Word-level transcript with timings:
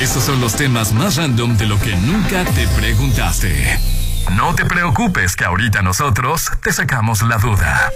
Esos 0.00 0.24
son 0.24 0.42
los 0.42 0.54
temas 0.54 0.92
más 0.92 1.16
random 1.16 1.56
de 1.56 1.66
lo 1.66 1.80
que 1.80 1.96
nunca 1.96 2.44
te 2.44 2.68
preguntaste. 2.68 3.78
No 4.36 4.54
te 4.54 4.66
preocupes 4.66 5.36
que 5.36 5.46
ahorita 5.46 5.80
nosotros 5.80 6.50
te 6.62 6.70
sacamos 6.70 7.22
la 7.22 7.38
duda. 7.38 7.90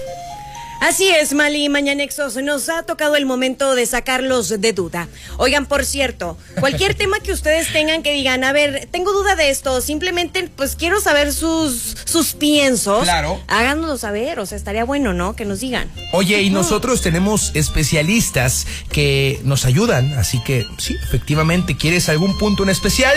Así 0.90 1.08
es, 1.08 1.34
Mali 1.34 1.68
Mañanexos. 1.68 2.34
Nos 2.42 2.68
ha 2.68 2.82
tocado 2.82 3.14
el 3.14 3.24
momento 3.24 3.76
de 3.76 3.86
sacarlos 3.86 4.48
de 4.48 4.72
duda. 4.72 5.06
Oigan, 5.36 5.66
por 5.66 5.84
cierto, 5.84 6.36
cualquier 6.58 6.96
tema 6.96 7.20
que 7.20 7.30
ustedes 7.30 7.72
tengan 7.72 8.02
que 8.02 8.12
digan, 8.12 8.42
a 8.42 8.50
ver, 8.52 8.88
tengo 8.90 9.12
duda 9.12 9.36
de 9.36 9.50
esto, 9.50 9.80
simplemente 9.82 10.50
pues 10.56 10.74
quiero 10.74 11.00
saber 11.00 11.32
sus, 11.32 11.96
sus 12.06 12.32
piensos. 12.32 13.04
Claro. 13.04 13.40
Háganoslo 13.46 13.98
saber, 13.98 14.40
o 14.40 14.46
sea, 14.46 14.58
estaría 14.58 14.82
bueno, 14.84 15.14
¿no? 15.14 15.36
Que 15.36 15.44
nos 15.44 15.60
digan. 15.60 15.88
Oye, 16.12 16.42
y 16.42 16.50
nosotros 16.50 17.02
tenemos 17.02 17.52
especialistas 17.54 18.66
que 18.90 19.38
nos 19.44 19.66
ayudan, 19.66 20.14
así 20.14 20.42
que 20.42 20.66
sí, 20.78 20.96
efectivamente, 21.04 21.76
¿quieres 21.76 22.08
algún 22.08 22.36
punto 22.36 22.64
en 22.64 22.70
especial? 22.70 23.16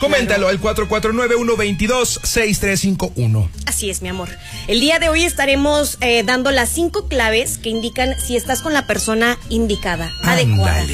Coméntalo 0.00 0.48
al 0.48 0.60
449-122-6351. 0.60 3.48
Así 3.66 3.90
es, 3.90 4.00
mi 4.00 4.08
amor. 4.08 4.30
El 4.66 4.80
día 4.80 4.98
de 4.98 5.10
hoy 5.10 5.24
estaremos 5.24 5.98
eh, 6.00 6.22
dando 6.24 6.50
las 6.50 6.70
cinco 6.70 7.06
claves 7.06 7.58
que 7.58 7.68
indican 7.68 8.18
si 8.18 8.34
estás 8.34 8.62
con 8.62 8.72
la 8.72 8.86
persona 8.86 9.38
indicada, 9.50 10.10
adecuada. 10.24 10.86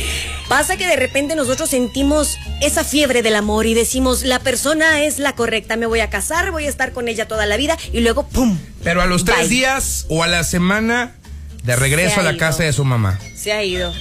Pasa 0.49 0.77
que 0.77 0.87
de 0.87 0.97
repente 0.97 1.37
nosotros 1.37 1.71
sentimos 1.71 2.37
esa 2.61 2.85
fiebre 2.85 3.23
del 3.23 3.37
amor 3.37 3.67
y 3.67 3.75
decimos, 3.75 4.23
la 4.23 4.41
persona 4.41 5.05
es 5.05 5.19
la 5.19 5.35
correcta, 5.35 5.77
me 5.77 5.87
voy 5.87 6.01
a 6.01 6.11
casar, 6.11 6.51
voy 6.51 6.67
a 6.67 6.69
estar 6.69 6.93
con 6.93 7.09
ella 7.09 7.29
toda 7.29 7.47
la 7.47 7.57
vida 7.57 7.79
y 7.93 8.01
luego, 8.01 8.27
¡pum! 8.27 8.59
Pero 8.85 9.03
a 9.03 9.07
los 9.07 9.25
tres 9.25 9.49
días 9.49 10.07
o 10.09 10.23
a 10.23 10.29
la 10.29 10.45
semana 10.45 11.16
de 11.67 11.77
regreso 11.77 12.21
a 12.21 12.23
la 12.23 12.31
ido. 12.31 12.39
casa 12.39 12.63
de 12.63 12.73
su 12.73 12.85
mamá. 12.85 13.19
Se 13.35 13.53
ha 13.53 13.63
ido. 13.65 13.93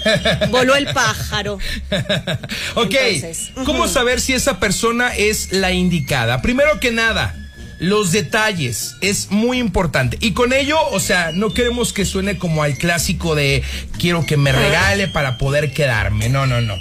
Voló 0.50 0.76
el 0.76 0.86
pájaro. 0.94 1.56
ok, 2.76 2.94
Entonces, 2.94 3.52
¿cómo 3.66 3.88
saber 3.88 4.22
si 4.22 4.34
esa 4.34 4.60
persona 4.60 5.14
es 5.16 5.52
la 5.52 5.72
indicada? 5.72 6.42
Primero 6.42 6.80
que 6.80 6.92
nada, 6.92 7.36
los 7.80 8.12
detalles 8.12 8.96
es 9.02 9.32
muy 9.32 9.60
importante. 9.60 10.18
Y 10.22 10.32
con 10.34 10.54
ello, 10.54 10.78
o 10.92 11.00
sea, 11.00 11.32
no 11.34 11.54
queremos 11.54 11.92
que 11.92 12.06
suene 12.06 12.38
como 12.38 12.64
al 12.64 12.78
clásico 12.78 13.36
de 13.36 13.64
quiero 14.00 14.26
que 14.26 14.38
me 14.38 14.52
regale 14.52 15.08
para 15.08 15.38
poder 15.38 15.74
quedarme. 15.74 16.30
No, 16.30 16.46
no, 16.46 16.62
no. 16.62 16.76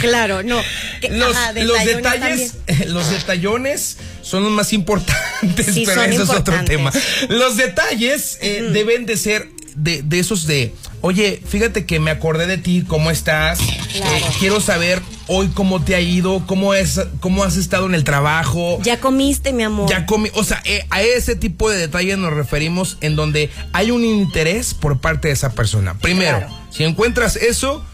Claro, 0.00 0.42
no. 0.42 0.60
Que- 1.00 1.10
Los, 1.10 1.34
ajá, 1.36 1.52
los 1.52 1.84
detalles, 1.84 2.56
los 2.88 3.10
detallones 3.10 3.96
son 4.30 4.44
los 4.44 4.52
más 4.52 4.72
importantes, 4.72 5.66
Sí, 5.74 5.84
pero 5.86 6.02
eso 6.02 6.22
es 6.22 6.30
otro 6.30 6.54
tema. 6.64 6.92
Los 7.28 7.56
detalles 7.56 8.38
eh, 8.40 8.68
deben 8.72 9.06
de 9.06 9.16
ser 9.16 9.48
de, 9.74 10.02
de 10.02 10.18
esos 10.18 10.46
de, 10.46 10.74
oye, 11.00 11.40
fíjate 11.46 11.86
que 11.86 12.00
me 12.00 12.10
acordé 12.10 12.46
de 12.46 12.58
ti, 12.58 12.84
¿cómo 12.86 13.10
estás? 13.10 13.58
Claro. 13.92 14.16
Eh, 14.16 14.22
quiero 14.38 14.60
saber 14.60 15.00
hoy 15.28 15.48
cómo 15.54 15.82
te 15.82 15.94
ha 15.94 16.00
ido, 16.00 16.44
cómo 16.46 16.74
es, 16.74 17.00
cómo 17.20 17.44
has 17.44 17.56
estado 17.56 17.86
en 17.86 17.94
el 17.94 18.04
trabajo. 18.04 18.78
Ya 18.82 19.00
comiste, 19.00 19.52
mi 19.52 19.62
amor. 19.62 19.88
Ya 19.88 20.06
comi, 20.06 20.28
o 20.34 20.44
sea, 20.44 20.60
eh, 20.64 20.84
a 20.90 21.02
ese 21.02 21.36
tipo 21.36 21.70
de 21.70 21.78
detalles 21.78 22.18
nos 22.18 22.32
referimos 22.32 22.98
en 23.00 23.16
donde 23.16 23.48
hay 23.72 23.90
un 23.92 24.04
interés 24.04 24.74
por 24.74 24.98
parte 25.00 25.28
de 25.28 25.34
esa 25.34 25.52
persona. 25.52 25.94
Primero, 25.98 26.38
Claro. 26.38 26.54
si 26.70 26.84
encuentras 26.84 27.36
eso, 27.36 27.84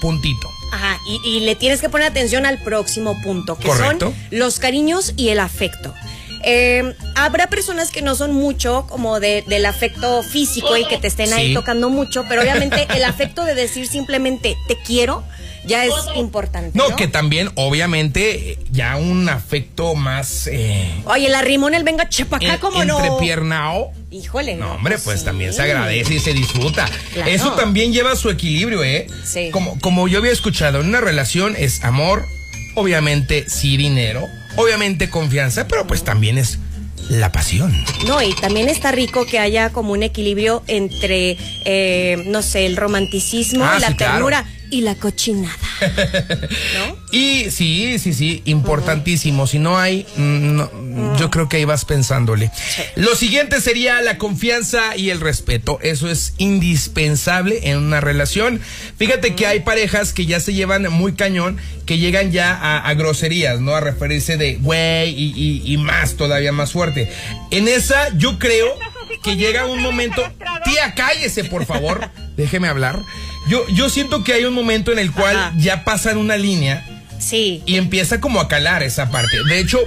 puntito. 0.00 0.48
Ajá, 0.72 0.98
y, 1.06 1.20
y 1.36 1.40
le 1.40 1.54
tienes 1.54 1.80
que 1.80 1.88
poner 1.88 2.08
atención 2.08 2.44
al 2.46 2.60
próximo 2.62 3.20
punto, 3.22 3.56
que 3.58 3.68
Correcto. 3.68 4.06
son 4.06 4.14
los 4.30 4.58
cariños 4.58 5.12
y 5.16 5.28
el 5.28 5.40
afecto. 5.40 5.94
Eh, 6.44 6.94
habrá 7.16 7.48
personas 7.48 7.90
que 7.90 8.02
no 8.02 8.14
son 8.14 8.32
mucho 8.32 8.86
como 8.88 9.18
de- 9.20 9.42
del 9.48 9.66
afecto 9.66 10.22
físico 10.22 10.76
y 10.76 10.86
que 10.86 10.98
te 10.98 11.08
estén 11.08 11.32
ahí 11.32 11.48
Sí. 11.48 11.54
tocando 11.54 11.88
mucho, 11.88 12.24
pero 12.28 12.42
obviamente 12.42 12.86
el 12.96 13.04
afecto 13.04 13.44
de 13.44 13.54
decir 13.54 13.88
simplemente 13.88 14.56
te 14.68 14.76
quiero 14.80 15.24
ya 15.64 15.84
es 15.84 15.92
importante. 16.14 16.70
No, 16.78 16.90
No, 16.90 16.94
que 16.96 17.08
también, 17.08 17.50
obviamente, 17.56 18.56
ya 18.70 18.96
un 18.96 19.28
afecto 19.28 19.96
más 19.96 20.46
eh, 20.46 21.02
Oye, 21.06 21.28
la 21.28 21.42
rimón, 21.42 21.74
el 21.74 21.82
venga, 21.82 22.08
chepa 22.08 22.36
acá, 22.36 22.54
en- 22.54 22.60
¿cómo 22.60 22.84
no? 22.84 23.00
entrepiernao. 23.00 23.92
Híjole. 24.10 24.54
No, 24.56 24.74
hombre, 24.74 24.98
pues 25.02 25.20
sí. 25.20 25.24
también 25.24 25.52
se 25.52 25.62
agradece 25.62 26.14
y 26.14 26.20
se 26.20 26.32
disfruta. 26.32 26.88
Claro. 27.12 27.30
Eso 27.30 27.52
también 27.52 27.92
lleva 27.92 28.14
su 28.14 28.30
equilibrio, 28.30 28.84
¿eh? 28.84 29.06
Sí. 29.24 29.50
Como, 29.50 29.78
como 29.80 30.06
yo 30.08 30.18
había 30.18 30.32
escuchado, 30.32 30.80
en 30.80 30.88
una 30.88 31.00
relación 31.00 31.54
es 31.58 31.82
amor, 31.82 32.24
obviamente 32.74 33.46
sí 33.48 33.76
dinero, 33.76 34.26
obviamente 34.56 35.10
confianza, 35.10 35.66
pero 35.66 35.86
pues 35.86 36.04
también 36.04 36.38
es 36.38 36.58
la 37.08 37.32
pasión. 37.32 37.72
No, 38.06 38.22
y 38.22 38.32
también 38.34 38.68
está 38.68 38.92
rico 38.92 39.26
que 39.26 39.38
haya 39.38 39.70
como 39.70 39.92
un 39.92 40.02
equilibrio 40.02 40.62
entre, 40.66 41.36
eh, 41.64 42.22
no 42.26 42.42
sé, 42.42 42.66
el 42.66 42.76
romanticismo, 42.76 43.64
Ah, 43.64 43.78
la 43.80 43.88
sí, 43.88 43.94
claro. 43.94 44.18
Y 44.70 44.80
la 44.82 44.94
cochinada. 44.96 45.56
¿No? 46.78 46.96
Y 47.12 47.50
sí, 47.50 47.98
sí, 47.98 48.12
sí, 48.12 48.42
importantísimo. 48.44 49.46
Si 49.46 49.58
no 49.58 49.78
hay, 49.78 50.06
mm, 50.16 51.16
yo 51.18 51.30
creo 51.30 51.48
que 51.48 51.58
ahí 51.58 51.64
vas 51.64 51.84
pensándole. 51.84 52.50
Lo 52.96 53.14
siguiente 53.14 53.60
sería 53.60 54.00
la 54.02 54.18
confianza 54.18 54.96
y 54.96 55.10
el 55.10 55.20
respeto. 55.20 55.78
Eso 55.82 56.10
es 56.10 56.34
indispensable 56.38 57.70
en 57.70 57.78
una 57.78 58.00
relación. 58.00 58.60
Fíjate 58.98 59.34
que 59.34 59.46
hay 59.46 59.60
parejas 59.60 60.12
que 60.12 60.26
ya 60.26 60.40
se 60.40 60.52
llevan 60.54 60.90
muy 60.92 61.14
cañón, 61.14 61.58
que 61.86 61.98
llegan 61.98 62.32
ya 62.32 62.52
a, 62.54 62.78
a 62.78 62.94
groserías, 62.94 63.60
¿no? 63.60 63.74
A 63.74 63.80
referirse 63.80 64.36
de 64.36 64.56
güey 64.56 65.10
y, 65.10 65.32
y- 65.36 65.72
y 65.72 65.76
más, 65.78 66.14
todavía 66.16 66.52
más 66.52 66.72
fuerte. 66.72 67.10
En 67.50 67.68
esa, 67.68 68.16
yo 68.16 68.38
creo 68.38 68.66
que 69.22 69.36
llega 69.36 69.66
un 69.66 69.80
momento. 69.82 70.22
Tía, 70.64 70.94
cállese, 70.94 71.44
por 71.44 71.64
favor. 71.66 72.10
Déjeme 72.36 72.68
hablar. 72.68 73.00
Yo, 73.48 73.66
yo 73.68 73.88
siento 73.88 74.24
que 74.24 74.32
hay 74.34 74.44
un 74.44 74.54
momento 74.54 74.92
en 74.92 74.98
el 74.98 75.12
cual 75.12 75.36
Ajá. 75.36 75.52
ya 75.56 75.84
pasan 75.84 76.16
una 76.18 76.36
línea 76.36 76.84
Sí. 77.18 77.62
y 77.66 77.76
empieza 77.76 78.20
como 78.20 78.40
a 78.40 78.48
calar 78.48 78.82
esa 78.82 79.10
parte. 79.10 79.36
De 79.48 79.58
hecho, 79.60 79.78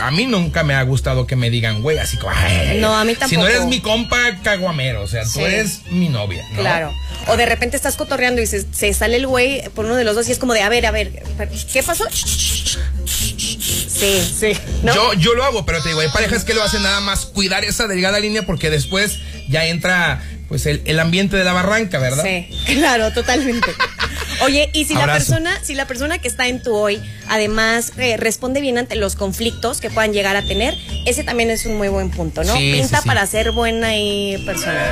a 0.00 0.10
mí 0.10 0.24
nunca 0.26 0.62
me 0.62 0.74
ha 0.74 0.82
gustado 0.82 1.26
que 1.26 1.36
me 1.36 1.50
digan, 1.50 1.82
güey, 1.82 1.98
así 1.98 2.16
como, 2.16 2.32
"Ay, 2.34 2.78
No, 2.80 2.94
a 2.96 3.04
mí 3.04 3.12
Si 3.12 3.18
tampoco. 3.18 3.42
no 3.42 3.48
eres 3.48 3.66
mi 3.66 3.80
compa 3.80 4.36
caguamero, 4.42 5.02
o 5.02 5.06
sea, 5.08 5.24
tú 5.30 5.40
eres 5.40 5.80
mi 5.90 6.08
novia. 6.08 6.42
¿no? 6.52 6.60
Claro. 6.60 6.94
O 7.26 7.36
de 7.36 7.44
repente 7.44 7.76
estás 7.76 7.96
cotorreando 7.96 8.40
y 8.40 8.46
se, 8.46 8.64
se 8.72 8.94
sale 8.94 9.16
el 9.16 9.26
güey 9.26 9.68
por 9.74 9.84
uno 9.84 9.96
de 9.96 10.04
los 10.04 10.14
dos 10.14 10.28
y 10.28 10.32
es 10.32 10.38
como 10.38 10.54
de, 10.54 10.62
a 10.62 10.68
ver, 10.68 10.86
a 10.86 10.92
ver, 10.92 11.12
¿qué 11.72 11.82
pasó? 11.82 12.04
Sí, 13.06 14.20
sí. 14.38 14.52
¿no? 14.82 14.94
Yo, 14.94 15.12
yo 15.14 15.34
lo 15.34 15.44
hago, 15.44 15.64
pero 15.66 15.82
te 15.82 15.88
digo, 15.88 16.00
hay 16.00 16.08
parejas 16.08 16.44
que 16.44 16.54
lo 16.54 16.62
hacen 16.62 16.82
nada 16.82 17.00
más 17.00 17.26
cuidar 17.26 17.64
esa 17.64 17.86
delgada 17.86 18.20
línea 18.20 18.44
porque 18.44 18.70
después 18.70 19.18
ya 19.48 19.66
entra 19.66 20.22
pues 20.48 20.66
el, 20.66 20.82
el 20.84 21.00
ambiente 21.00 21.36
de 21.36 21.44
la 21.44 21.52
barranca, 21.52 21.98
¿verdad? 21.98 22.24
Sí, 22.24 22.48
claro, 22.74 23.12
totalmente. 23.12 23.70
Oye, 24.42 24.70
y 24.74 24.84
si 24.84 24.94
la 24.94 25.06
persona, 25.06 25.58
si 25.62 25.74
la 25.74 25.86
persona 25.86 26.18
que 26.18 26.28
está 26.28 26.46
en 26.46 26.62
tu 26.62 26.74
hoy, 26.74 27.00
además 27.28 27.92
eh, 27.96 28.16
responde 28.16 28.60
bien 28.60 28.78
ante 28.78 28.94
los 28.96 29.16
conflictos 29.16 29.80
que 29.80 29.90
puedan 29.90 30.12
llegar 30.12 30.36
a 30.36 30.42
tener, 30.42 30.74
ese 31.06 31.24
también 31.24 31.50
es 31.50 31.64
un 31.66 31.76
muy 31.76 31.88
buen 31.88 32.10
punto, 32.10 32.44
¿no? 32.44 32.54
Sí, 32.54 32.72
Pinta 32.72 32.98
sí, 32.98 33.02
sí. 33.02 33.08
para 33.08 33.26
ser 33.26 33.52
buena 33.52 33.96
y 33.96 34.42
persona. 34.44 34.84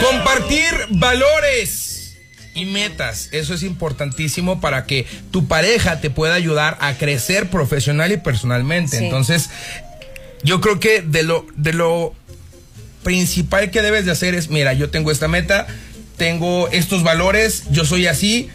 Compartir 0.00 0.72
valores 0.90 2.16
y 2.54 2.64
metas. 2.64 3.28
Eso 3.32 3.54
es 3.54 3.62
importantísimo 3.62 4.60
para 4.60 4.86
que 4.86 5.06
tu 5.30 5.46
pareja 5.46 6.00
te 6.00 6.10
pueda 6.10 6.34
ayudar 6.34 6.78
a 6.80 6.94
crecer 6.94 7.50
profesional 7.50 8.12
y 8.12 8.16
personalmente. 8.16 8.96
Entonces, 8.96 9.50
yo 10.42 10.60
creo 10.60 10.80
que 10.80 11.02
de 11.02 11.22
lo, 11.22 11.46
de 11.54 11.74
lo 11.74 12.14
principal 13.06 13.70
que 13.70 13.82
debes 13.82 14.04
de 14.04 14.10
hacer 14.10 14.34
es, 14.34 14.50
mira, 14.50 14.72
yo 14.72 14.90
tengo 14.90 15.12
esta 15.12 15.28
meta, 15.28 15.68
tengo 16.16 16.68
estos 16.72 17.04
valores, 17.04 17.62
yo 17.70 17.84
soy 17.84 18.08
así 18.08 18.50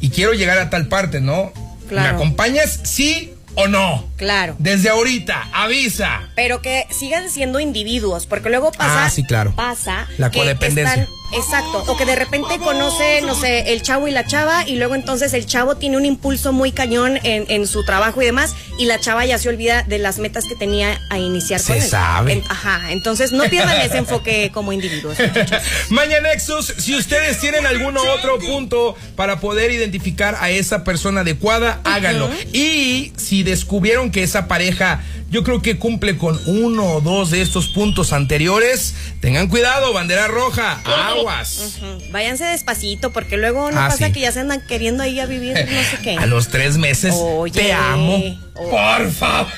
y 0.00 0.10
quiero 0.10 0.32
llegar 0.32 0.58
a 0.58 0.70
tal 0.70 0.86
parte, 0.86 1.20
¿no? 1.20 1.52
Claro. 1.88 2.02
¿Me 2.10 2.14
acompañas? 2.14 2.78
Sí 2.84 3.32
o 3.56 3.66
no. 3.66 4.08
Claro. 4.14 4.54
Desde 4.60 4.90
ahorita, 4.90 5.48
avisa. 5.52 6.28
Pero 6.36 6.62
que 6.62 6.86
sigan 6.96 7.30
siendo 7.30 7.58
individuos, 7.58 8.26
porque 8.26 8.48
luego 8.48 8.70
pasa. 8.70 9.06
Ah, 9.06 9.10
sí, 9.10 9.24
claro. 9.24 9.54
Pasa. 9.56 10.06
La 10.18 10.30
que 10.30 10.38
codependencia. 10.38 11.02
están- 11.02 11.15
exacto. 11.32 11.84
O 11.86 11.96
que 11.96 12.04
de 12.06 12.16
repente 12.16 12.58
conoce, 12.58 13.20
no 13.22 13.34
sé, 13.34 13.72
el 13.72 13.82
chavo 13.82 14.08
y 14.08 14.10
la 14.10 14.26
chava, 14.26 14.66
y 14.66 14.76
luego 14.76 14.94
entonces 14.94 15.32
el 15.32 15.46
chavo 15.46 15.76
tiene 15.76 15.96
un 15.96 16.04
impulso 16.04 16.52
muy 16.52 16.72
cañón 16.72 17.18
en, 17.22 17.44
en 17.48 17.66
su 17.66 17.84
trabajo 17.84 18.22
y 18.22 18.26
demás, 18.26 18.54
y 18.78 18.86
la 18.86 19.00
chava 19.00 19.24
ya 19.26 19.38
se 19.38 19.48
olvida 19.48 19.82
de 19.82 19.98
las 19.98 20.18
metas 20.18 20.44
que 20.44 20.54
tenía 20.54 21.00
a 21.10 21.18
iniciar 21.18 21.60
Se 21.60 21.72
con 21.74 21.82
él. 21.82 21.88
sabe. 21.88 22.32
En- 22.34 22.44
ajá. 22.48 22.92
Entonces 22.92 23.32
no 23.32 23.44
pierdan 23.44 23.80
ese 23.80 23.98
enfoque 23.98 24.50
como 24.54 24.72
individuos. 24.72 25.18
muchachos. 25.18 25.62
Mañana 25.90 26.28
Nexus, 26.28 26.74
si 26.78 26.94
ustedes 26.96 27.38
tienen 27.40 27.66
algún 27.66 27.96
otro 27.96 28.38
punto 28.38 28.96
para 29.16 29.40
poder 29.40 29.70
identificar 29.70 30.36
a 30.40 30.50
esa 30.50 30.84
persona 30.84 31.20
adecuada, 31.22 31.80
háganlo. 31.84 32.28
Y 32.52 33.12
si 33.16 33.42
descubrieron 33.42 34.10
que 34.10 34.22
esa 34.22 34.48
pareja, 34.48 35.02
yo 35.30 35.42
creo 35.42 35.60
que 35.62 35.76
cumple 35.78 36.16
con 36.16 36.40
uno 36.46 36.84
o 36.94 37.00
dos 37.00 37.30
de 37.30 37.40
estos 37.42 37.68
puntos 37.68 38.12
anteriores, 38.12 38.94
tengan 39.20 39.48
cuidado, 39.48 39.92
bandera 39.92 40.28
roja, 40.28 40.80
aguas. 40.84 41.78
Váyanse 42.10 42.44
despacito, 42.44 43.12
porque 43.12 43.36
luego 43.36 43.70
no 43.70 43.80
Ah, 43.80 43.88
pasa 43.88 44.06
sí. 44.06 44.12
que 44.12 44.20
ya 44.20 44.32
se 44.32 44.40
andan 44.40 44.60
queriendo 44.66 45.02
ahí 45.02 45.18
a 45.20 45.26
vivir 45.26 45.52
no 45.54 45.82
sé 45.82 45.98
qué. 46.02 46.16
A 46.18 46.26
los 46.26 46.48
tres 46.48 46.76
meses, 46.78 47.14
Oye. 47.16 47.52
te 47.52 47.72
amo. 47.72 48.16
Oye. 48.16 48.38
Por 48.54 49.10
favor. 49.12 49.52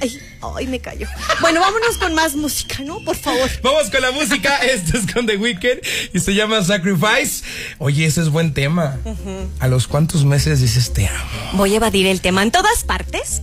Ay, 0.00 0.18
Ay, 0.56 0.66
me 0.68 0.78
callo. 0.78 1.08
Bueno, 1.40 1.60
vámonos 1.60 1.98
con 1.98 2.14
más 2.14 2.34
música, 2.36 2.76
¿no? 2.84 3.00
Por 3.00 3.16
favor. 3.16 3.50
Vamos 3.62 3.90
con 3.90 4.00
la 4.00 4.12
música. 4.12 4.56
Esto 4.64 4.96
es 4.96 5.12
con 5.12 5.26
The 5.26 5.36
Weeknd 5.38 5.80
y 6.14 6.20
se 6.20 6.34
llama 6.34 6.62
Sacrifice. 6.62 7.42
Oye, 7.78 8.06
ese 8.06 8.20
es 8.20 8.28
buen 8.28 8.54
tema. 8.54 8.96
¿A 9.58 9.66
los 9.66 9.88
cuántos 9.88 10.24
meses 10.24 10.60
dices 10.60 10.92
te 10.92 11.08
amo? 11.08 11.24
Voy 11.54 11.72
a 11.72 11.76
evadir 11.76 12.06
el 12.06 12.20
tema 12.20 12.42
en 12.44 12.52
todas 12.52 12.84
partes. 12.84 13.40